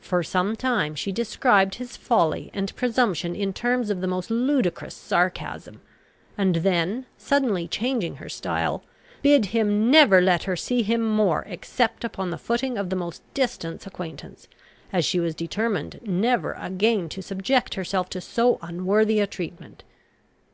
For 0.00 0.22
some 0.22 0.56
time 0.56 0.94
she 0.94 1.12
described 1.12 1.74
his 1.74 1.94
folly 1.94 2.50
and 2.54 2.74
presumption 2.74 3.34
in 3.36 3.52
terms 3.52 3.90
of 3.90 4.00
the 4.00 4.06
most 4.06 4.30
ludicrous 4.30 4.94
sarcasm, 4.94 5.82
and 6.38 6.54
then, 6.54 7.04
suddenly 7.18 7.68
changing 7.68 8.16
her 8.16 8.30
style, 8.30 8.82
bid 9.20 9.44
him 9.52 9.90
never 9.90 10.22
let 10.22 10.44
her 10.44 10.56
see 10.56 10.80
him 10.82 11.02
more 11.04 11.42
except 11.46 12.02
upon 12.02 12.30
the 12.30 12.38
footing 12.38 12.78
of 12.78 12.88
the 12.88 12.96
most 12.96 13.20
distant 13.34 13.86
acquaintance, 13.86 14.48
as 14.90 15.04
she 15.04 15.20
was 15.20 15.34
determined 15.34 16.00
never 16.02 16.54
again 16.54 17.10
to 17.10 17.20
subject 17.20 17.74
herself 17.74 18.08
to 18.08 18.22
so 18.22 18.58
unworthy 18.62 19.20
a 19.20 19.26
treatment. 19.26 19.84